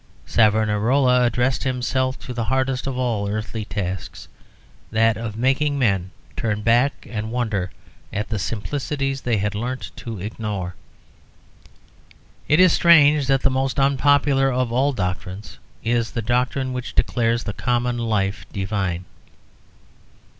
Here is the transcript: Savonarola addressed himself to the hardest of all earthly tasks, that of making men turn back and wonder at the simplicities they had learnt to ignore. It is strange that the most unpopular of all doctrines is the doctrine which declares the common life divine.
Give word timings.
Savonarola 0.25 1.25
addressed 1.25 1.63
himself 1.63 2.17
to 2.21 2.33
the 2.33 2.45
hardest 2.45 2.87
of 2.87 2.97
all 2.97 3.29
earthly 3.29 3.65
tasks, 3.65 4.27
that 4.91 5.15
of 5.15 5.37
making 5.37 5.77
men 5.77 6.09
turn 6.35 6.63
back 6.63 7.05
and 7.07 7.31
wonder 7.31 7.69
at 8.11 8.27
the 8.29 8.39
simplicities 8.39 9.21
they 9.21 9.37
had 9.37 9.53
learnt 9.53 9.91
to 9.97 10.19
ignore. 10.19 10.73
It 12.47 12.59
is 12.59 12.73
strange 12.73 13.27
that 13.27 13.41
the 13.43 13.51
most 13.51 13.79
unpopular 13.79 14.51
of 14.51 14.71
all 14.71 14.91
doctrines 14.91 15.59
is 15.83 16.09
the 16.09 16.21
doctrine 16.23 16.73
which 16.73 16.95
declares 16.95 17.43
the 17.43 17.53
common 17.53 17.99
life 17.99 18.43
divine. 18.51 19.05